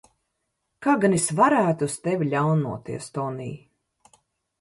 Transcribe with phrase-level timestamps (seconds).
[0.85, 3.53] Kā gan es varētu uz tevi ļaunoties, Tonij?